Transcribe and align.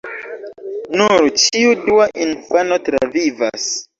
Nur 1.01 1.25
ĉiu 1.41 1.75
dua 1.83 2.09
infano 2.27 2.81
travivas. 2.89 3.71